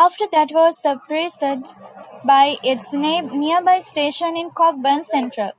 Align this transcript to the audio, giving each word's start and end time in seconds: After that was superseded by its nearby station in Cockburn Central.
After 0.00 0.26
that 0.32 0.50
was 0.52 0.80
superseded 0.82 1.66
by 2.24 2.56
its 2.64 2.90
nearby 2.90 3.80
station 3.80 4.34
in 4.34 4.50
Cockburn 4.50 5.04
Central. 5.04 5.52